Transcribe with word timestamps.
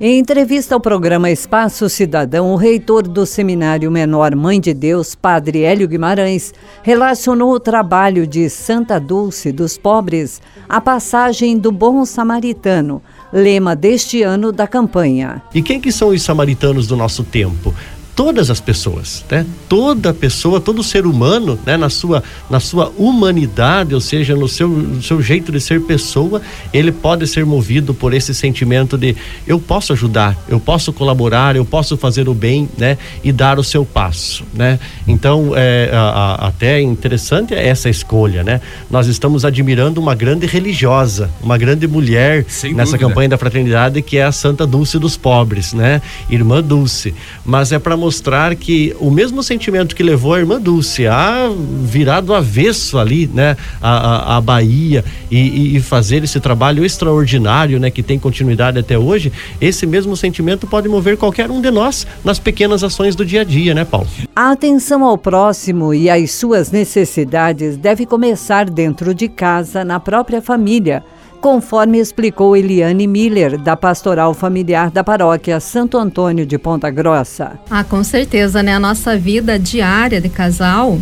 Em 0.00 0.20
entrevista 0.20 0.76
ao 0.76 0.80
programa 0.80 1.28
Espaço 1.28 1.88
Cidadão, 1.88 2.52
o 2.52 2.56
reitor 2.56 3.02
do 3.02 3.26
Seminário 3.26 3.90
Menor 3.90 4.32
Mãe 4.36 4.60
de 4.60 4.72
Deus, 4.72 5.16
Padre 5.16 5.62
Hélio 5.62 5.88
Guimarães, 5.88 6.54
relacionou 6.84 7.52
o 7.52 7.58
trabalho 7.58 8.24
de 8.24 8.48
Santa 8.48 9.00
Dulce 9.00 9.50
dos 9.50 9.76
Pobres 9.76 10.40
à 10.68 10.80
passagem 10.80 11.58
do 11.58 11.72
Bom 11.72 12.04
Samaritano, 12.04 13.02
lema 13.32 13.74
deste 13.74 14.22
ano 14.22 14.52
da 14.52 14.68
campanha. 14.68 15.42
E 15.52 15.60
quem 15.60 15.80
que 15.80 15.90
são 15.90 16.10
os 16.10 16.22
samaritanos 16.22 16.86
do 16.86 16.96
nosso 16.96 17.24
tempo? 17.24 17.74
Todas 18.18 18.50
as 18.50 18.60
pessoas, 18.60 19.24
né? 19.30 19.46
Toda 19.68 20.12
pessoa, 20.12 20.60
todo 20.60 20.82
ser 20.82 21.06
humano, 21.06 21.56
né? 21.64 21.76
Na 21.76 21.88
sua, 21.88 22.20
na 22.50 22.58
sua 22.58 22.92
humanidade, 22.98 23.94
ou 23.94 24.00
seja, 24.00 24.34
no 24.34 24.48
seu, 24.48 24.68
no 24.68 25.00
seu 25.00 25.22
jeito 25.22 25.52
de 25.52 25.60
ser 25.60 25.82
pessoa, 25.82 26.42
ele 26.72 26.90
pode 26.90 27.28
ser 27.28 27.46
movido 27.46 27.94
por 27.94 28.12
esse 28.12 28.34
sentimento 28.34 28.98
de 28.98 29.14
eu 29.46 29.60
posso 29.60 29.92
ajudar, 29.92 30.36
eu 30.48 30.58
posso 30.58 30.92
colaborar, 30.92 31.54
eu 31.54 31.64
posso 31.64 31.96
fazer 31.96 32.28
o 32.28 32.34
bem, 32.34 32.68
né? 32.76 32.98
E 33.22 33.30
dar 33.30 33.56
o 33.56 33.62
seu 33.62 33.84
passo, 33.84 34.42
né? 34.52 34.80
Então, 35.06 35.52
é, 35.54 35.88
a, 35.92 36.00
a, 36.00 36.48
até 36.48 36.80
interessante 36.80 37.54
é 37.54 37.68
essa 37.68 37.88
escolha, 37.88 38.42
né? 38.42 38.60
Nós 38.90 39.06
estamos 39.06 39.44
admirando 39.44 40.00
uma 40.00 40.16
grande 40.16 40.44
religiosa, 40.44 41.30
uma 41.40 41.56
grande 41.56 41.86
mulher 41.86 42.44
Sem 42.48 42.74
nessa 42.74 42.92
dúvida. 42.92 43.08
campanha 43.10 43.28
da 43.28 43.38
fraternidade 43.38 44.02
que 44.02 44.18
é 44.18 44.24
a 44.24 44.32
Santa 44.32 44.66
Dulce 44.66 44.98
dos 44.98 45.16
Pobres, 45.16 45.72
né? 45.72 46.02
Irmã 46.28 46.60
Dulce. 46.60 47.14
Mas 47.44 47.70
é 47.70 47.78
para 47.78 47.94
mostrar 48.08 48.56
que 48.56 48.96
o 48.98 49.10
mesmo 49.10 49.42
sentimento 49.42 49.94
que 49.94 50.02
levou 50.02 50.32
a 50.32 50.38
irmã 50.38 50.58
Dulce 50.58 51.06
a 51.06 51.52
virar 51.82 52.22
do 52.22 52.32
avesso 52.32 52.96
ali, 52.96 53.26
né, 53.26 53.54
a, 53.82 53.90
a, 53.90 54.36
a 54.38 54.40
Bahia 54.40 55.04
e, 55.30 55.76
e, 55.76 55.80
fazer 55.80 56.24
esse 56.24 56.40
trabalho 56.40 56.86
extraordinário, 56.86 57.78
né, 57.78 57.90
que 57.90 58.02
tem 58.02 58.18
continuidade 58.18 58.78
até 58.78 58.96
hoje, 58.96 59.30
esse 59.60 59.86
mesmo 59.86 60.16
sentimento 60.16 60.66
pode 60.66 60.88
mover 60.88 61.18
qualquer 61.18 61.50
um 61.50 61.60
de 61.60 61.70
nós 61.70 62.06
nas 62.24 62.38
pequenas 62.38 62.82
ações 62.82 63.14
do 63.14 63.26
dia 63.26 63.42
a 63.42 63.44
dia, 63.44 63.74
né, 63.74 63.84
Paulo? 63.84 64.08
A 64.34 64.52
atenção 64.52 65.04
ao 65.04 65.18
próximo 65.18 65.92
e 65.92 66.08
às 66.08 66.30
suas 66.30 66.70
necessidades 66.70 67.76
deve 67.76 68.06
começar 68.06 68.70
dentro 68.70 69.12
de 69.12 69.28
casa, 69.28 69.84
na 69.84 70.00
própria 70.00 70.40
família 70.40 71.04
conforme 71.40 71.98
explicou 71.98 72.56
Eliane 72.56 73.06
Miller, 73.06 73.58
da 73.58 73.76
Pastoral 73.76 74.34
Familiar 74.34 74.90
da 74.90 75.04
Paróquia 75.04 75.60
Santo 75.60 75.96
Antônio 75.96 76.44
de 76.44 76.58
Ponta 76.58 76.90
Grossa. 76.90 77.58
Ah, 77.70 77.84
com 77.84 78.02
certeza, 78.02 78.62
né? 78.62 78.74
A 78.74 78.80
nossa 78.80 79.16
vida 79.16 79.58
diária 79.58 80.20
de 80.20 80.28
casal, 80.28 80.98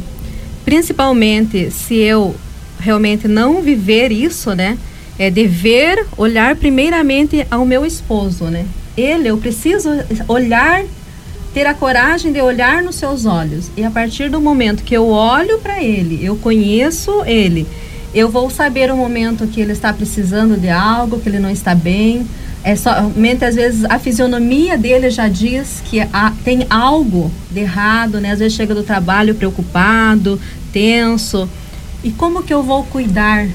principalmente 0.65 1.71
se 1.71 1.97
eu 1.97 2.35
realmente 2.79 3.27
não 3.27 3.63
viver 3.63 4.13
isso, 4.13 4.55
né? 4.55 4.79
É 5.19 5.31
dever 5.31 6.07
olhar 6.17 6.55
primeiramente 6.57 7.47
ao 7.51 7.65
meu 7.65 7.87
esposo, 7.87 8.45
né? 8.45 8.67
Ele, 8.97 9.29
eu 9.29 9.39
preciso 9.39 9.89
olhar, 10.29 10.85
ter 11.55 11.67
a 11.67 11.73
coragem 11.73 12.33
de 12.33 12.41
olhar 12.41 12.83
nos 12.83 12.97
seus 12.97 13.25
olhos. 13.25 13.71
E 13.77 13.85
a 13.85 13.91
partir 13.91 14.29
do 14.29 14.41
momento 14.41 14.85
que 14.85 14.95
eu 14.95 15.09
olho 15.09 15.59
para 15.59 15.83
ele, 15.83 16.23
eu 16.23 16.37
conheço 16.37 17.23
ele 17.25 17.67
eu 18.17 18.31
vou 18.31 18.49
saber 18.49 18.91
o 18.91 18.97
momento 18.97 19.47
que 19.47 19.61
ele 19.61 19.73
está 19.73 19.93
precisando 19.93 20.59
de 20.59 20.71
algo, 20.71 21.21
que 21.21 21.29
ele 21.29 21.39
não 21.39 21.51
está 21.51 21.75
bem. 21.75 22.27
É 22.65 22.75
somente 22.75 23.45
às 23.45 23.55
vezes 23.55 23.85
a 23.85 23.99
fisionomia 23.99 24.79
dele 24.79 25.11
já 25.11 25.29
diz 25.29 25.83
que 25.85 26.01
há, 26.01 26.33
tem 26.43 26.67
algo 26.71 27.31
de 27.51 27.61
errado, 27.61 28.19
né? 28.19 28.33
Às 28.33 28.39
vezes 28.39 28.55
chega 28.55 28.75
do 28.75 28.83
trabalho 28.83 29.35
preocupado, 29.35 30.41
tenso. 30.73 31.47
E 32.03 32.11
como 32.11 32.43
que 32.43 32.55
eu 32.55 32.63
vou 32.63 32.85
cuidar, 32.85 33.47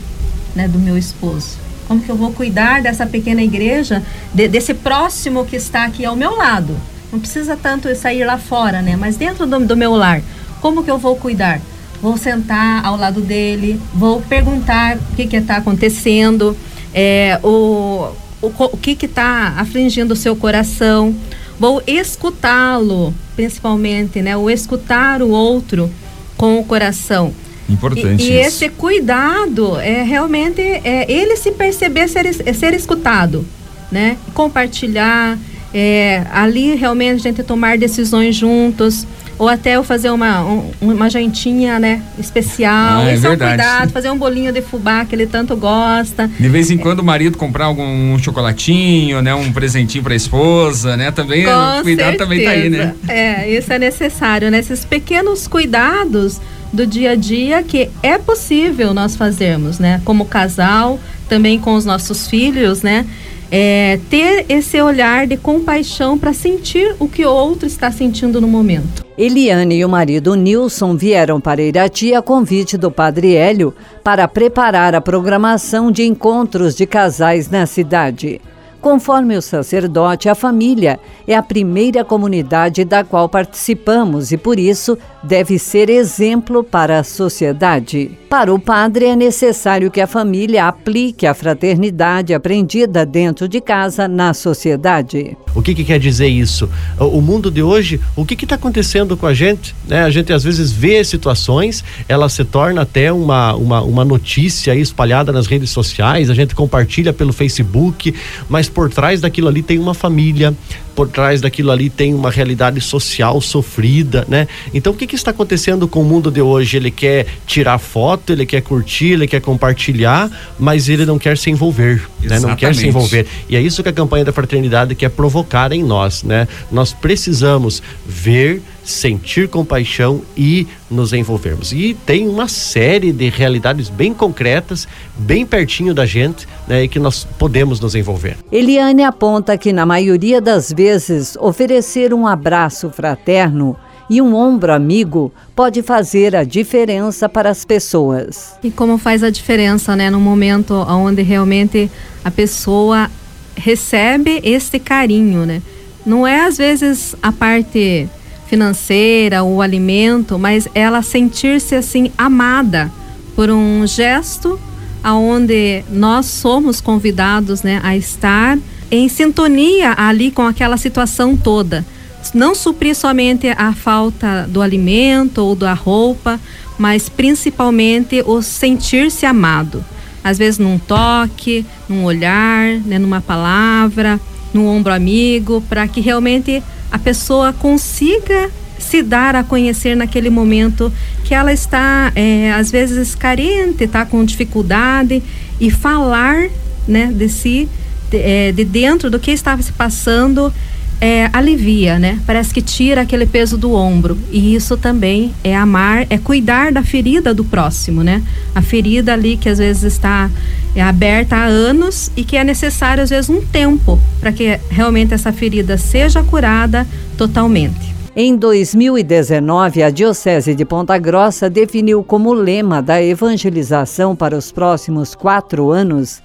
né, 0.56 0.68
do 0.68 0.78
meu 0.78 0.96
esposo? 0.96 1.58
Como 1.88 2.00
que 2.00 2.10
eu 2.10 2.16
vou 2.16 2.32
cuidar 2.32 2.84
dessa 2.84 3.08
pequena 3.08 3.42
igreja, 3.42 4.04
de, 4.32 4.48
desse 4.48 4.76
próximo 4.76 5.44
que 5.44 5.56
está 5.56 5.86
aqui 5.86 6.06
ao 6.06 6.16
meu 6.16 6.38
lado? 6.38 6.78
Não 7.12 7.20
precisa 7.20 7.58
tanto 7.58 7.94
sair 7.96 8.24
lá 8.26 8.38
fora, 8.38 8.80
né? 8.84 8.96
Mas 8.96 9.18
dentro 9.18 9.48
do, 9.48 9.60
do 9.60 9.76
meu 9.76 9.96
lar, 9.96 10.22
como 10.62 10.84
que 10.84 10.92
eu 10.92 11.00
vou 11.00 11.16
cuidar? 11.16 11.60
Vou 12.02 12.18
sentar 12.18 12.84
ao 12.84 12.98
lado 12.98 13.22
dele, 13.22 13.80
vou 13.94 14.22
perguntar 14.22 14.98
o 14.98 15.16
que 15.16 15.36
está 15.36 15.58
acontecendo, 15.58 16.58
é, 16.94 17.40
o, 17.44 18.12
o, 18.42 18.48
o 18.48 18.78
que 18.78 18.98
está 19.06 19.54
afligindo 19.58 20.14
o 20.14 20.18
seu 20.18 20.36
coração, 20.36 21.16
vou 21.60 21.82
escutá-lo, 21.86 23.14
principalmente, 23.36 24.22
né? 24.22 24.36
O 24.36 24.50
escutar 24.50 25.22
o 25.22 25.30
outro 25.30 25.92
com 26.36 26.60
o 26.60 26.64
coração. 26.64 27.34
Importante. 27.70 28.24
E, 28.24 28.32
e 28.32 28.34
esse 28.34 28.68
cuidado 28.68 29.80
é 29.80 30.02
realmente 30.02 30.60
é, 30.60 31.10
ele 31.10 31.38
se 31.38 31.52
perceber 31.52 32.08
ser, 32.08 32.34
ser 32.34 32.74
escutado, 32.74 33.46
né? 33.92 34.18
Compartilhar, 34.34 35.38
é, 35.74 36.24
ali 36.32 36.76
realmente 36.76 37.20
a 37.20 37.24
gente 37.30 37.44
tomar 37.44 37.78
decisões 37.78 38.36
juntos 38.36 39.06
ou 39.42 39.50
até 39.50 39.76
eu 39.76 39.84
fazer 39.84 40.12
uma, 40.12 40.44
um, 40.44 40.72
uma 40.80 41.10
jantinha, 41.10 41.80
né, 41.80 42.04
especial. 42.20 43.02
Ah, 43.02 43.10
é 43.10 43.16
verdade. 43.16 43.26
é 43.26 43.46
um 43.46 43.50
cuidado, 43.50 43.92
fazer 43.92 44.12
um 44.12 44.18
bolinho 44.18 44.54
de 44.54 44.62
fubá 44.62 45.04
que 45.04 45.16
ele 45.16 45.26
tanto 45.26 45.58
gosta. 45.58 46.30
De 46.40 46.48
vez 46.48 46.70
em 46.70 46.78
quando 46.78 47.00
o 47.00 47.04
marido 47.04 47.40
comprar 47.40 47.66
algum 47.66 48.14
um 48.14 48.20
chocolatinho, 48.20 49.20
né, 49.20 49.34
um 49.34 49.52
presentinho 49.52 50.04
para 50.04 50.14
a 50.14 50.16
esposa, 50.16 50.96
né, 50.96 51.10
também, 51.10 51.46
Com 51.46 51.82
cuidado 51.82 51.86
certeza. 51.86 52.18
também 52.18 52.44
tá 52.44 52.52
aí, 52.52 52.70
né? 52.70 52.94
É, 53.08 53.50
isso 53.50 53.74
é 53.74 53.80
necessário, 53.80 54.52
né, 54.52 54.60
esses 54.60 54.86
pequenos 54.86 55.48
cuidados 55.48 56.40
do 56.72 56.86
dia 56.86 57.14
a 57.14 57.16
dia 57.16 57.64
que 57.64 57.90
é 58.04 58.20
possível 58.20 58.94
nós 58.94 59.16
fazermos, 59.16 59.80
né, 59.80 60.00
como 60.06 60.24
casal, 60.24 61.00
também 61.28 61.58
com 61.58 61.74
os 61.74 61.84
nossos 61.84 62.28
filhos, 62.28 62.84
né, 62.84 63.08
é, 63.52 64.00
ter 64.10 64.46
esse 64.48 64.82
olhar 64.82 65.28
de 65.28 65.36
compaixão 65.36 66.18
para 66.18 66.32
sentir 66.32 66.96
o 66.98 67.08
que 67.08 67.26
o 67.26 67.30
outro 67.30 67.68
está 67.68 67.92
sentindo 67.92 68.40
no 68.40 68.48
momento. 68.48 69.06
Eliane 69.18 69.76
e 69.76 69.86
o 69.86 69.90
marido 69.90 70.34
Nilson 70.36 70.96
vieram 70.96 71.42
para 71.42 71.62
Irati 71.62 72.14
a 72.16 72.22
convite 72.22 72.78
do 72.78 72.90
padre 72.90 73.36
Hélio 73.36 73.74
para 74.04 74.28
preparar 74.28 74.96
a 74.96 75.02
programação 75.02 75.92
de 75.92 76.04
encontros 76.04 76.76
de 76.76 76.86
casais 76.86 77.50
na 77.50 77.66
cidade. 77.66 78.40
Conforme 78.82 79.38
o 79.38 79.42
sacerdote, 79.44 80.28
a 80.28 80.34
família 80.34 81.00
é 81.28 81.36
a 81.36 81.44
primeira 81.44 82.04
comunidade 82.04 82.84
da 82.84 83.04
qual 83.04 83.30
participamos 83.30 84.32
e, 84.32 84.38
por 84.38 84.58
isso, 84.58 84.98
deve 85.24 85.60
ser 85.60 85.88
exemplo 85.88 86.64
para 86.64 87.00
a 87.00 87.04
sociedade. 87.04 88.18
Para 88.28 88.52
o 88.52 88.58
padre, 88.58 89.06
é 89.06 89.16
necessário 89.16 89.92
que 89.92 90.02
a 90.02 90.08
família 90.08 90.66
aplique 90.66 91.28
a 91.28 91.34
fraternidade 91.34 92.34
aprendida 92.34 93.06
dentro 93.06 93.48
de 93.48 93.62
casa 93.62 94.08
na 94.08 94.34
sociedade. 94.34 95.38
O 95.54 95.62
que, 95.62 95.76
que 95.76 95.84
quer 95.84 96.00
dizer 96.00 96.28
isso? 96.28 96.68
O 96.98 97.22
mundo 97.22 97.52
de 97.52 97.62
hoje, 97.62 98.00
o 98.16 98.26
que 98.26 98.42
está 98.42 98.56
acontecendo 98.56 99.18
com 99.18 99.28
a 99.28 99.34
gente? 99.34 99.76
Né? 99.86 100.02
A 100.02 100.10
gente 100.10 100.32
às 100.32 100.44
vezes 100.44 100.72
vê 100.72 101.04
situações, 101.04 101.84
ela 102.08 102.30
se 102.30 102.44
torna 102.46 102.82
até 102.82 103.12
uma, 103.12 103.54
uma, 103.54 103.82
uma 103.82 104.06
notícia 104.06 104.74
espalhada 104.74 105.32
nas 105.32 105.46
redes 105.46 105.70
sociais, 105.70 106.30
a 106.30 106.34
gente 106.34 106.56
compartilha 106.56 107.12
pelo 107.12 107.34
Facebook, 107.34 108.16
mas 108.50 108.71
por 108.74 108.90
trás 108.90 109.22
daquilo 109.22 109.48
ali 109.48 109.62
tem 109.62 109.78
uma 109.78 109.94
família, 109.94 110.54
por 110.96 111.08
trás 111.08 111.42
daquilo 111.42 111.72
ali 111.72 111.90
tem 111.90 112.14
uma 112.14 112.30
realidade 112.30 112.80
social 112.82 113.40
sofrida, 113.42 114.26
né? 114.28 114.48
Então 114.74 114.94
o 114.94 114.96
que, 114.96 115.08
que 115.08 115.16
está 115.16 115.32
acontecendo 115.32 115.88
com 115.88 116.02
o 116.02 116.06
mundo 116.06 116.30
de 116.30 116.42
hoje? 116.42 116.78
Ele 116.78 116.92
quer 116.92 117.26
tirar 117.46 117.78
foto, 117.78 118.34
ele 118.34 118.46
quer 118.46 118.62
curtir, 118.62 119.12
ele 119.12 119.28
quer 119.28 119.42
compartilhar, 119.42 120.30
mas 120.60 120.90
ele 120.90 121.06
não 121.06 121.18
quer 121.18 121.38
se 121.38 121.50
envolver, 121.50 122.02
né? 122.22 122.40
Não 122.40 122.56
quer 122.56 122.76
se 122.76 122.88
envolver. 122.88 123.26
E 123.50 123.56
é 123.56 123.62
isso 123.62 123.82
que 123.84 123.90
a 123.90 123.94
campanha 123.94 124.26
da 124.26 124.34
fraternidade 124.34 124.96
quer 124.96 125.10
provocar 125.10 125.72
em 125.72 125.84
nós, 125.84 126.24
né? 126.24 126.48
Nós 126.72 126.94
precisamos 126.94 127.82
ver 128.06 128.62
sentir 128.92 129.48
compaixão 129.48 130.22
e 130.36 130.68
nos 130.90 131.14
envolvermos. 131.14 131.72
E 131.72 131.96
tem 132.06 132.28
uma 132.28 132.48
série 132.48 133.12
de 133.12 133.30
realidades 133.30 133.90
bem 133.90 134.14
concretas, 134.14 134.88
bem 135.18 135.46
pertinho 135.46 135.94
da 135.94 136.06
gente, 136.06 136.48
né, 136.68 136.84
e 136.84 136.88
que 136.88 137.00
nós 137.00 137.26
podemos 137.38 137.80
nos 137.80 137.96
envolver. 137.96 138.38
Eliane 138.52 139.04
aponta 139.04 139.58
que 139.58 139.74
na 139.74 139.86
maioria 139.86 140.40
das 140.42 140.72
vezes 140.72 141.38
oferecer 141.40 142.14
um 142.14 142.28
abraço 142.28 142.90
fraterno 142.90 143.76
e 144.10 144.22
um 144.22 144.36
ombro 144.36 144.74
amigo 144.74 145.32
pode 145.56 145.82
fazer 145.82 146.36
a 146.36 146.44
diferença 146.44 147.30
para 147.30 147.50
as 147.50 147.64
pessoas. 147.64 148.56
E 148.62 148.70
como 148.70 148.98
faz 148.98 149.24
a 149.24 149.30
diferença, 149.30 149.96
né, 149.96 150.10
no 150.10 150.20
momento 150.20 150.74
onde 150.74 151.22
realmente 151.22 151.90
a 152.24 152.30
pessoa 152.30 153.10
recebe 153.56 154.42
esse 154.44 154.80
carinho, 154.80 155.46
né? 155.46 155.62
Não 156.06 156.26
é 156.28 156.46
às 156.46 156.58
vezes 156.58 157.16
a 157.22 157.32
parte 157.32 158.10
financeira, 158.52 159.44
o 159.44 159.62
alimento, 159.62 160.38
mas 160.38 160.68
ela 160.76 161.02
sentir-se 161.02 161.74
assim 161.74 162.12
amada 162.18 162.92
por 163.34 163.50
um 163.50 163.88
gesto 163.88 164.60
aonde 165.02 165.86
nós 165.90 166.26
somos 166.26 166.82
convidados, 166.82 167.64
né, 167.64 167.80
a 167.82 167.96
estar 167.96 168.60
em 168.92 169.08
sintonia 169.08 169.96
ali 169.98 170.32
com 170.32 170.42
aquela 170.42 170.76
situação 170.76 171.38
toda. 171.38 171.86
Não 172.34 172.54
suprir 172.54 172.94
somente 172.94 173.48
a 173.48 173.72
falta 173.72 174.46
do 174.50 174.62
alimento 174.62 175.38
ou 175.38 175.56
da 175.56 175.74
roupa, 175.74 176.38
mas 176.78 177.08
principalmente 177.08 178.22
o 178.28 178.42
sentir-se 178.42 179.26
amado. 179.26 179.84
Às 180.22 180.38
vezes 180.38 180.60
num 180.60 180.78
toque, 180.78 181.66
num 181.88 182.04
olhar, 182.04 182.68
né, 182.86 183.00
numa 183.00 183.22
palavra, 183.22 184.20
no 184.54 184.68
ombro 184.68 184.94
amigo, 184.94 185.64
para 185.70 185.88
que 185.88 186.02
realmente 186.02 186.62
a 186.92 187.00
pessoa 187.00 187.54
consiga 187.54 188.50
se 188.78 189.02
dar 189.02 189.36
a 189.36 189.44
conhecer 189.44 189.96
naquele 189.96 190.30
momento 190.30 190.92
que 191.24 191.34
ela 191.34 191.54
está 191.54 192.12
é, 192.16 192.52
às 192.52 192.72
vezes 192.72 193.16
carente, 193.16 193.84
está 193.84 194.06
com 194.06 194.26
dificuldade 194.26 195.24
e 195.60 195.70
falar, 195.70 196.50
né, 196.88 197.12
de 197.14 197.30
si, 197.30 197.70
de, 198.10 198.18
é, 198.18 198.52
de 198.52 198.66
dentro 198.66 199.10
do 199.10 199.20
que 199.20 199.32
estava 199.32 199.62
se 199.62 199.72
passando, 199.72 200.52
é, 201.02 201.28
alivia, 201.34 201.98
né? 201.98 202.20
Parece 202.28 202.54
que 202.54 202.62
tira 202.62 203.02
aquele 203.02 203.26
peso 203.26 203.58
do 203.58 203.74
ombro. 203.74 204.16
E 204.32 204.54
isso 204.54 204.78
também 204.78 205.34
é 205.44 205.56
amar, 205.56 206.06
é 206.12 206.18
cuidar 206.20 206.72
da 206.72 206.84
ferida 206.84 207.34
do 207.34 207.44
próximo, 207.44 208.04
né? 208.04 208.22
A 208.54 208.62
ferida 208.62 209.12
ali 209.12 209.36
que 209.36 209.50
às 209.50 209.58
vezes 209.58 209.82
está 209.82 210.30
é, 210.76 210.82
aberta 210.82 211.36
há 211.36 211.46
anos 211.46 212.12
e 212.16 212.24
que 212.24 212.38
é 212.38 212.44
necessário 212.44 213.04
às 213.04 213.10
vezes 213.10 213.30
um 213.32 213.42
tempo 213.42 214.00
para 214.20 214.32
que 214.32 214.60
realmente 214.70 215.14
essa 215.14 215.34
ferida 215.34 215.76
seja 215.76 216.22
curada 216.22 216.86
totalmente. 217.18 217.92
Em 218.16 218.36
2019, 218.36 219.84
a 219.84 219.90
Diocese 219.90 220.54
de 220.54 220.66
Ponta 220.66 220.98
Grossa 220.98 221.50
definiu 221.50 222.04
como 222.04 222.34
lema 222.34 222.82
da 222.82 223.02
evangelização 223.02 224.16
para 224.16 224.38
os 224.38 224.52
próximos 224.52 225.16
quatro 225.16 225.72
anos 225.72 226.22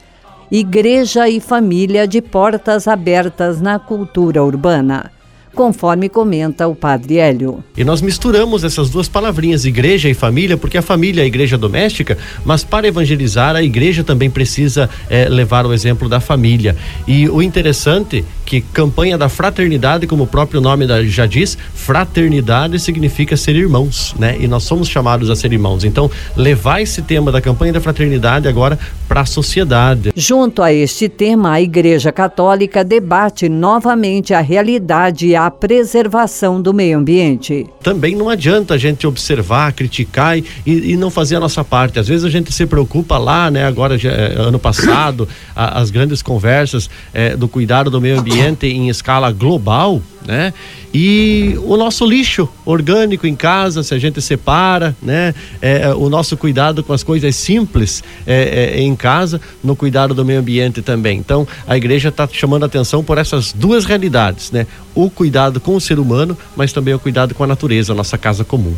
Igreja 0.50 1.28
e 1.28 1.40
Família 1.40 2.06
de 2.06 2.22
Portas 2.22 2.87
Abertas 2.87 3.60
na 3.60 3.78
Cultura 3.78 4.44
Urbana 4.44 5.10
conforme 5.56 6.10
comenta 6.10 6.69
o 6.69 6.75
padre 6.75 7.16
Hélio. 7.16 7.64
E 7.75 7.82
nós 7.82 8.02
misturamos 8.02 8.62
essas 8.62 8.90
duas 8.90 9.08
palavrinhas, 9.08 9.64
igreja 9.64 10.06
e 10.06 10.12
família, 10.12 10.56
porque 10.56 10.76
a 10.76 10.82
família 10.82 11.22
é 11.22 11.25
a 11.25 11.26
igreja 11.26 11.56
doméstica, 11.56 12.19
mas 12.44 12.62
para 12.62 12.87
evangelizar 12.87 13.56
a 13.56 13.62
igreja 13.62 14.04
também 14.04 14.28
precisa 14.28 14.88
é, 15.08 15.28
levar 15.31 15.64
o 15.64 15.72
exemplo 15.72 16.10
da 16.10 16.20
família. 16.20 16.76
E 17.08 17.26
o 17.31 17.40
interessante 17.40 18.22
que 18.46 18.60
campanha 18.60 19.19
da 19.19 19.28
fraternidade, 19.28 20.06
como 20.06 20.22
o 20.22 20.26
próprio 20.26 20.60
nome 20.60 20.87
da, 20.87 21.04
já 21.04 21.26
diz, 21.26 21.58
fraternidade 21.75 22.78
significa 22.78 23.37
ser 23.37 23.56
irmãos, 23.56 24.14
né? 24.16 24.37
E 24.38 24.46
nós 24.46 24.62
somos 24.62 24.88
chamados 24.88 25.28
a 25.28 25.34
ser 25.34 25.52
irmãos. 25.52 25.82
Então, 25.82 26.08
levar 26.37 26.81
esse 26.81 27.02
tema 27.02 27.32
da 27.32 27.40
campanha 27.40 27.72
da 27.72 27.81
fraternidade 27.81 28.46
agora 28.46 28.78
para 29.08 29.22
a 29.22 29.26
sociedade. 29.26 30.12
Junto 30.14 30.62
a 30.62 30.72
este 30.72 31.08
tema, 31.08 31.52
a 31.52 31.60
Igreja 31.60 32.12
Católica 32.12 32.84
debate 32.84 33.48
novamente 33.48 34.32
a 34.32 34.40
realidade 34.40 35.26
e 35.26 35.34
a 35.34 35.50
preservação 35.50 36.62
do 36.62 36.72
meio 36.72 36.98
ambiente. 36.98 37.66
Também 37.82 38.14
não 38.14 38.28
adianta 38.28 38.75
a 38.75 38.78
gente 38.78 39.06
observar, 39.06 39.72
criticar 39.72 40.38
e, 40.38 40.44
e 40.64 40.96
não 40.96 41.10
fazer 41.10 41.34
a 41.37 41.40
nossa 41.40 41.64
parte. 41.64 41.98
Às 41.98 42.06
vezes 42.06 42.25
a 42.25 42.31
gente 42.31 42.52
se 42.52 42.64
preocupa 42.64 43.19
lá, 43.19 43.50
né? 43.50 43.66
Agora, 43.66 43.98
já, 43.98 44.10
é, 44.10 44.37
ano 44.38 44.58
passado, 44.58 45.28
a, 45.54 45.81
as 45.81 45.90
grandes 45.90 46.22
conversas 46.22 46.88
é, 47.12 47.37
do 47.37 47.48
cuidado 47.48 47.90
do 47.90 48.00
meio 48.00 48.20
ambiente 48.20 48.36
em 48.62 48.88
escala 48.88 49.33
global, 49.33 50.00
né? 50.27 50.53
E 50.93 51.59
o 51.65 51.77
nosso 51.77 52.05
lixo 52.06 52.49
orgânico 52.65 53.27
em 53.27 53.35
casa, 53.35 53.83
se 53.83 53.94
a 53.94 53.99
gente 53.99 54.21
separa, 54.21 54.97
né? 55.03 55.35
É, 55.61 55.83
é 55.83 55.94
o 55.94 56.09
nosso 56.09 56.37
cuidado 56.37 56.83
com 56.83 56.93
as 56.93 57.03
coisas 57.03 57.35
simples 57.37 58.03
é, 58.27 58.77
é, 58.77 58.81
em 58.81 58.94
casa, 58.97 59.41
no 59.62 59.77
cuidado 59.77 60.15
do 60.15 60.25
meio 60.25 60.41
ambiente 60.41 60.83
também. 60.83 61.19
Então, 61.19 61.47
a 61.67 61.77
igreja 61.77 62.09
está 62.09 62.29
chamando 62.31 62.65
atenção 62.65 63.03
por 63.03 63.19
essas 63.19 63.53
duas 63.53 63.85
realidades, 63.85 64.50
né? 64.50 64.67
O 64.94 65.11
cuidado 65.11 65.61
com 65.61 65.77
o 65.77 65.81
ser 65.81 65.99
humano, 65.99 66.37
mas 66.56 66.73
também 66.73 66.94
o 66.94 66.99
cuidado 66.99 67.35
com 67.35 67.44
a 67.44 67.47
natureza, 67.47 67.93
a 67.93 67.97
nossa 67.97 68.19
casa 68.19 68.44
comum. 68.44 68.75